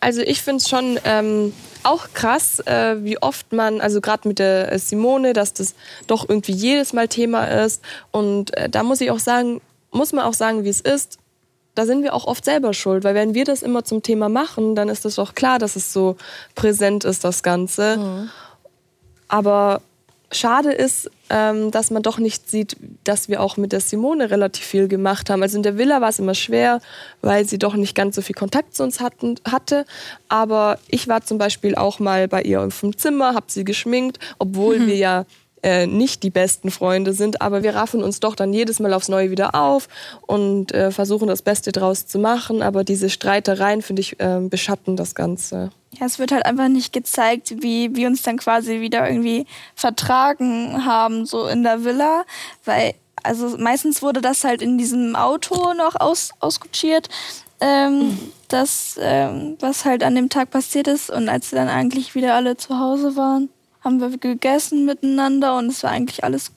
[0.00, 4.38] Also ich finde es schon ähm, auch krass, äh, wie oft man, also gerade mit
[4.38, 5.74] der äh, Simone, dass das
[6.06, 7.82] doch irgendwie jedes Mal Thema ist.
[8.10, 9.60] Und äh, da muss ich auch sagen,
[9.90, 11.18] muss man auch sagen, wie es ist.
[11.74, 14.74] Da sind wir auch oft selber schuld, weil wenn wir das immer zum Thema machen,
[14.74, 16.16] dann ist es doch klar, dass es so
[16.54, 18.28] präsent ist, das Ganze.
[19.28, 19.80] Aber
[20.32, 24.64] schade ist, ähm, dass man doch nicht sieht, dass wir auch mit der Simone relativ
[24.64, 25.42] viel gemacht haben.
[25.42, 26.80] Also in der Villa war es immer schwer,
[27.20, 29.84] weil sie doch nicht ganz so viel Kontakt zu uns hatten, hatte.
[30.28, 34.18] Aber ich war zum Beispiel auch mal bei ihr auf dem Zimmer, habe sie geschminkt,
[34.38, 35.24] obwohl wir ja
[35.62, 39.08] äh, nicht die besten Freunde sind, aber wir raffen uns doch dann jedes Mal aufs
[39.08, 39.88] Neue wieder auf
[40.26, 42.62] und äh, versuchen das Beste draus zu machen.
[42.62, 45.70] Aber diese Streitereien, finde ich, äh, beschatten das Ganze.
[45.98, 50.84] Ja, es wird halt einfach nicht gezeigt, wie wir uns dann quasi wieder irgendwie vertragen
[50.84, 52.24] haben, so in der Villa.
[52.64, 57.08] Weil, also meistens wurde das halt in diesem Auto noch aus, auskutschiert,
[57.60, 61.10] ähm, das, ähm, was halt an dem Tag passiert ist.
[61.10, 63.48] Und als wir dann eigentlich wieder alle zu Hause waren,
[63.82, 66.52] haben wir gegessen miteinander und es war eigentlich alles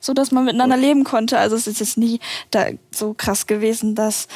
[0.00, 1.38] so, dass man miteinander leben konnte.
[1.38, 2.18] Also es ist jetzt nie
[2.50, 4.26] da so krass gewesen, dass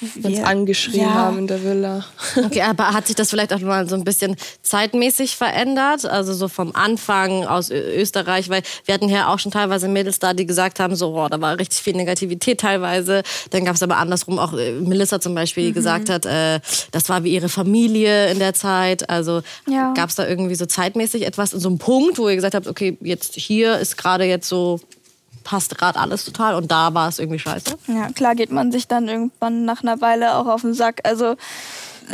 [0.00, 1.14] uns wir angeschrien ja.
[1.14, 2.04] haben in der Villa.
[2.36, 6.04] Okay, aber hat sich das vielleicht auch mal so ein bisschen zeitmäßig verändert?
[6.06, 10.32] Also so vom Anfang aus Österreich, weil wir hatten ja auch schon teilweise Mädels da,
[10.32, 13.22] die gesagt haben, so, boah, da war richtig viel Negativität teilweise.
[13.50, 16.60] Dann gab es aber andersrum auch äh, Melissa zum Beispiel, die gesagt hat, äh,
[16.92, 19.08] das war wie ihre Familie in der Zeit.
[19.10, 19.92] Also Ja.
[19.94, 22.96] gab es da irgendwie so zeitmäßig etwas, so einen Punkt, wo ihr gesagt habt, okay,
[23.00, 24.80] jetzt hier ist gerade jetzt so
[25.44, 27.76] passt gerade alles total und da war es irgendwie scheiße.
[27.88, 31.00] Ja, klar geht man sich dann irgendwann nach einer Weile auch auf den Sack.
[31.04, 31.36] Also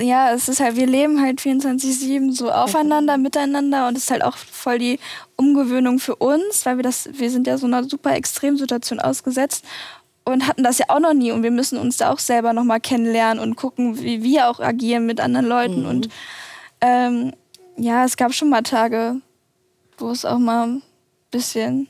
[0.01, 4.25] ja, es ist halt, wir leben halt 24-7 so aufeinander, miteinander und es ist halt
[4.25, 4.99] auch voll die
[5.37, 9.65] Umgewöhnung für uns, weil wir das, wir sind ja so einer super Extremsituation ausgesetzt
[10.25, 12.81] und hatten das ja auch noch nie und wir müssen uns da auch selber nochmal
[12.81, 16.09] kennenlernen und gucken, wie wir auch agieren mit anderen Leuten und
[16.81, 17.33] ähm,
[17.77, 19.17] ja, es gab schon mal Tage,
[19.99, 20.83] wo es auch mal ein
[21.31, 21.89] bisschen,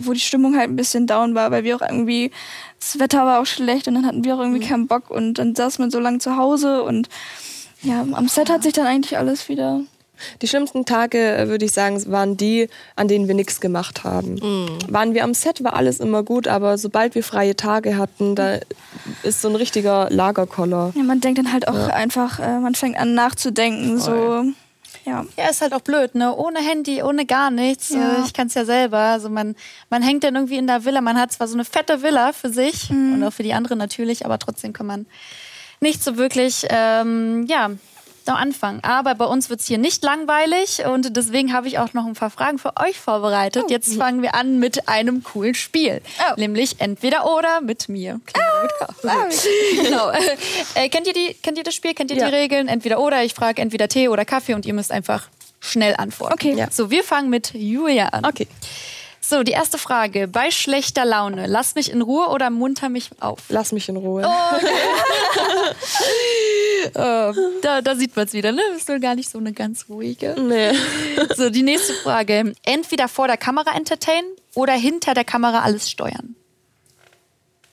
[0.00, 2.30] wo die Stimmung halt ein bisschen down war, weil wir auch irgendwie,
[2.78, 5.54] das Wetter war auch schlecht und dann hatten wir auch irgendwie keinen Bock und dann
[5.54, 7.08] saß man so lange zu Hause und
[7.82, 9.82] ja, am Set hat sich dann eigentlich alles wieder.
[10.42, 14.40] Die schlimmsten Tage, äh, würde ich sagen, waren die, an denen wir nichts gemacht haben.
[14.88, 18.58] Waren wir am Set, war alles immer gut, aber sobald wir freie Tage hatten, da
[19.22, 20.92] ist so ein richtiger Lagerkoller.
[20.96, 24.44] Ja, man denkt dann halt auch einfach, äh, man fängt an nachzudenken, so.
[25.08, 25.24] Ja.
[25.36, 26.34] Ja, ist halt auch blöd, ne?
[26.36, 27.90] Ohne Handy, ohne gar nichts.
[27.90, 28.22] Ja.
[28.26, 28.98] Ich kann es ja selber.
[28.98, 29.56] Also man,
[29.88, 31.00] man hängt dann irgendwie in der Villa.
[31.00, 34.24] Man hat zwar so eine fette Villa für sich und auch für die anderen natürlich,
[34.26, 35.06] aber trotzdem kann man
[35.80, 37.70] nicht so wirklich, ähm, ja,
[38.28, 38.80] am Anfang.
[38.82, 42.30] Aber bei uns wird's hier nicht langweilig und deswegen habe ich auch noch ein paar
[42.30, 43.64] Fragen für euch vorbereitet.
[43.70, 46.00] Jetzt fangen wir an mit einem coolen Spiel.
[46.20, 46.34] Oh.
[46.36, 48.14] Nämlich entweder oder mit mir.
[48.14, 48.40] Mit K.
[49.82, 50.10] genau.
[50.74, 51.94] Äh, kennt, ihr die, kennt ihr das Spiel?
[51.94, 52.28] Kennt ihr Ja.
[52.28, 52.68] die Regeln?
[52.68, 53.22] Entweder oder.
[53.24, 55.28] Ich frage entweder Tee oder Kaffee und ihr müsst einfach
[55.60, 56.34] schnell antworten.
[56.34, 56.54] Okay.
[56.54, 56.68] Ja.
[56.70, 58.24] So, wir fangen mit Julia an.
[58.24, 58.46] Okay,
[59.28, 60.26] So, die erste Frage.
[60.26, 63.40] Bei schlechter Laune, lass mich in Ruhe oder munter mich auf?
[63.50, 64.22] lass mich in Ruhe.
[66.94, 68.62] Äh, da, da sieht man es wieder, ne?
[68.72, 70.34] Bist du gar nicht so eine ganz ruhige.
[70.40, 70.72] Nee.
[71.36, 72.54] So, die nächste Frage.
[72.64, 76.34] Entweder vor der Kamera entertainen oder hinter der Kamera alles steuern.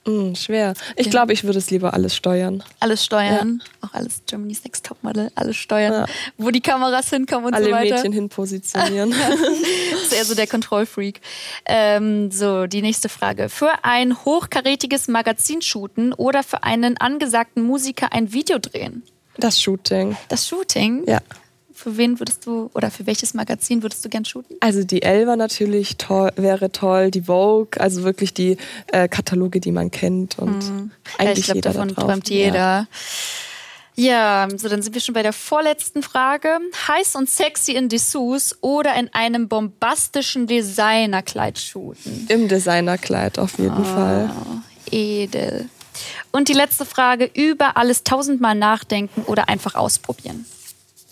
[0.06, 0.76] Hm, schwer.
[0.96, 2.64] Ich glaube, ich würde es lieber alles steuern.
[2.80, 3.64] Alles steuern.
[3.82, 5.32] Auch alles Germany's Next Topmodel.
[5.34, 5.94] Alles steuern.
[5.94, 6.06] Ja.
[6.38, 7.96] Wo die Kameras hinkommen und Alle so weiter.
[7.96, 9.14] Mädchen hin positionieren.
[9.92, 11.22] Das ist eher so der Kontrollfreak.
[11.66, 13.50] Ähm, so, die nächste Frage.
[13.50, 19.04] Für ein hochkarätiges Magazin shooten oder für einen angesagten Musiker ein Video drehen?
[19.38, 20.16] Das Shooting.
[20.30, 21.04] Das Shooting?
[21.08, 21.20] Ja.
[21.76, 24.56] Für wen würdest du oder für welches Magazin würdest du gern shooten?
[24.62, 28.58] Also die Elva natürlich toll, wäre toll, die Vogue, also wirklich die
[28.94, 30.70] äh, Kataloge, die man kennt und Ja,
[31.20, 32.06] eigentlich ich glaube, jeder davon da drauf.
[32.06, 32.88] träumt jeder.
[33.98, 34.48] Ja.
[34.58, 36.60] so dann sind wir schon bei der vorletzten Frage.
[36.88, 42.26] Heiß und sexy in Dessous oder in einem bombastischen Designerkleid shooten?
[42.30, 42.36] Ja.
[42.36, 43.84] Im Designerkleid auf jeden Ah.
[43.84, 44.32] Fall.
[44.92, 45.70] Edel.
[46.32, 50.46] Und die letzte Frage, über alles tausendmal nachdenken oder einfach ausprobieren?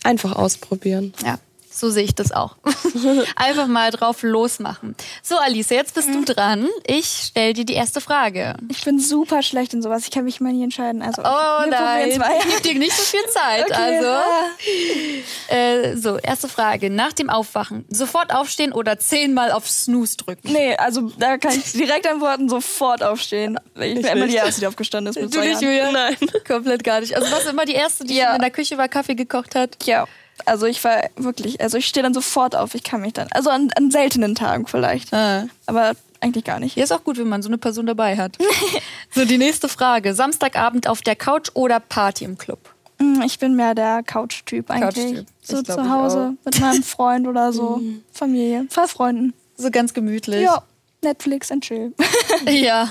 [0.03, 1.13] Einfach ausprobieren.
[1.23, 1.39] Ja,
[1.73, 2.55] so sehe ich das auch.
[3.36, 4.95] Einfach mal drauf losmachen.
[5.21, 6.25] So, Alice, jetzt bist Mhm.
[6.25, 6.67] du dran.
[6.86, 8.55] Ich stelle dir die erste Frage.
[8.69, 10.03] Ich bin super schlecht in sowas.
[10.05, 11.01] Ich kann mich mal nie entscheiden.
[11.01, 12.17] Also, Oh nein, ich
[12.49, 13.65] gebe dir nicht so viel Zeit.
[13.65, 13.73] Okay.
[13.97, 15.53] Also, Ah.
[15.55, 16.89] äh, so, erste Frage.
[16.89, 20.51] Nach dem Aufwachen, sofort aufstehen oder zehnmal auf Snooze drücken?
[20.51, 23.57] Nee, also da kann ich direkt antworten, sofort aufstehen.
[23.75, 25.21] Ich bin immer die Erste, die aufgestanden ist.
[25.21, 25.62] Mit Du nicht.
[25.62, 25.91] Julia?
[25.91, 26.15] Nein.
[26.47, 27.15] Komplett gar nicht.
[27.15, 28.36] Also, was immer die erste, die Ja.
[28.36, 29.77] in der Küche war, Kaffee gekocht hat?
[29.86, 30.05] Ja,
[30.46, 32.76] also ich war wirklich, also ich stehe dann sofort auf.
[32.76, 35.13] Ich kann mich dann, also an, an seltenen Tagen vielleicht.
[35.13, 35.48] Ah.
[35.65, 36.74] Aber eigentlich gar nicht.
[36.74, 38.38] Hier ist auch gut, wenn man so eine Person dabei hat.
[39.12, 40.13] so, die nächste Frage.
[40.13, 42.60] Samstagabend auf der Couch oder Party im Club?
[43.00, 45.15] Mm, Ich bin mehr der Couch-Typ eigentlich.
[45.15, 45.28] Couch-Typ.
[45.41, 47.82] So glaub, zu Hause mit meinem Freund oder so.
[48.13, 48.65] Familie.
[48.69, 49.34] Zwei Freunden.
[49.58, 50.41] So ganz gemütlich.
[50.41, 50.63] Ja,
[51.02, 51.93] Netflix and chill.
[52.50, 52.89] Ja.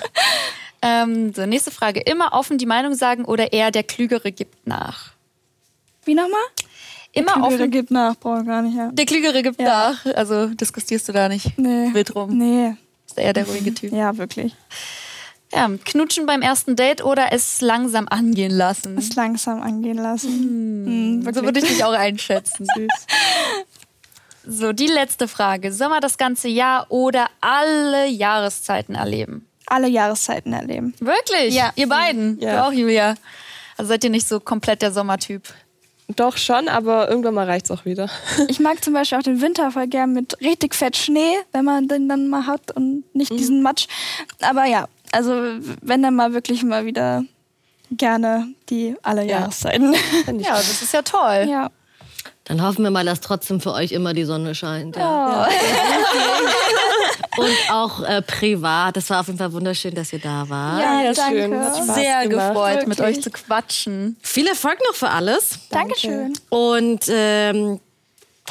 [0.84, 2.00] Ähm, so, nächste Frage.
[2.00, 5.12] Immer offen die Meinung sagen oder eher der Klügere gibt nach?
[6.04, 6.40] Wie nochmal?
[7.12, 7.70] Immer Klügere offen.
[7.70, 8.90] gibt nach, brauche ich gar nicht, ja.
[8.92, 9.90] Der Klügere gibt Ja.
[10.04, 10.06] nach.
[10.14, 11.90] Also diskutierst du da nicht Nee.
[11.92, 12.36] wild rum.
[12.38, 12.74] Nee.
[13.06, 13.92] Ist eher der ruhige Typ.
[13.92, 14.54] Ja, wirklich.
[15.54, 18.96] Ja, knutschen beim ersten Date oder es langsam angehen lassen?
[18.96, 21.18] Es langsam angehen lassen.
[21.20, 22.66] Mm, So würde ich dich auch einschätzen.
[24.44, 25.72] So, die letzte Frage.
[25.72, 29.46] Sommer das ganze Jahr oder alle Jahreszeiten erleben?
[29.66, 30.94] Alle Jahreszeiten erleben.
[30.98, 31.54] Wirklich?
[31.54, 31.70] Ja.
[31.76, 32.40] Ihr beiden?
[32.40, 32.56] Ja.
[32.56, 33.14] Du auch, Julia?
[33.76, 35.44] Also seid ihr nicht so komplett der Sommertyp?
[36.16, 38.08] Doch schon, aber irgendwann mal reicht's auch wieder.
[38.48, 41.88] Ich mag zum Beispiel auch den Winter voll gern mit richtig fett Schnee, wenn man
[41.88, 43.86] den dann mal hat und nicht diesen Matsch.
[44.40, 45.32] Aber ja, also
[45.80, 47.24] wenn dann mal wirklich mal wieder
[47.90, 49.40] gerne die alle Ja.
[49.40, 49.94] Jahreszeiten.
[49.94, 51.46] Ich Ja, das ist ja toll.
[51.48, 51.70] ja.
[52.44, 54.96] Dann hoffen wir mal, dass trotzdem für euch immer die Sonne scheint.
[54.96, 55.00] Oh.
[55.00, 55.48] Ja.
[57.36, 58.96] Und auch äh, privat.
[58.96, 60.80] Das war auf jeden Fall wunderschön, dass ihr da wart.
[60.82, 61.40] Ja, Ja, danke.
[61.42, 61.58] schön.
[61.60, 62.48] Hat Spaß Sehr gemacht.
[62.48, 63.16] gefreut, mit Wirklich.
[63.18, 64.16] euch zu quatschen.
[64.22, 65.58] Viel Erfolg noch für alles.
[65.70, 66.32] Dankeschön.
[66.50, 67.80] Und ähm,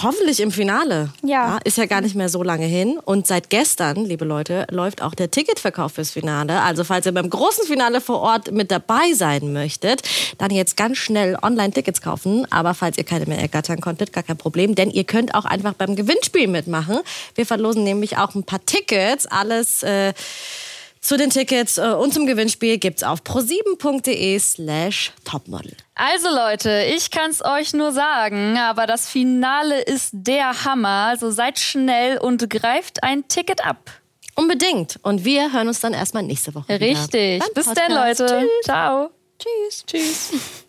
[0.03, 1.09] hoffentlich im Finale.
[1.23, 1.59] Ja.
[1.63, 2.99] Ist ja gar nicht mehr so lange hin.
[3.03, 6.61] Und seit gestern, liebe Leute, läuft auch der Ticketverkauf fürs Finale.
[6.61, 10.01] Also falls ihr beim großen Finale vor Ort mit dabei sein möchtet,
[10.37, 12.45] dann jetzt ganz schnell online Tickets kaufen.
[12.51, 15.73] Aber falls ihr keine mehr ergattern konntet, gar kein Problem, denn ihr könnt auch einfach
[15.73, 16.99] beim Gewinnspiel mitmachen.
[17.35, 19.27] Wir verlosen nämlich auch ein paar Tickets.
[19.27, 20.13] Alles äh,
[21.01, 25.75] zu den Tickets äh, und zum Gewinnspiel gibt's auf pro7.de slash topmodel.
[25.95, 31.07] Also Leute, ich kann's euch nur sagen, aber das Finale ist der Hammer.
[31.09, 33.91] Also seid schnell und greift ein Ticket ab.
[34.35, 34.99] Unbedingt.
[35.03, 36.69] Und wir hören uns dann erstmal nächste Woche.
[36.69, 37.43] wieder Richtig.
[37.53, 37.91] Bis dann.
[37.91, 38.25] Leute.
[38.25, 38.49] Tschüss.
[38.63, 39.09] Ciao.
[39.37, 39.83] Tschüss.
[39.85, 40.65] Tschüss.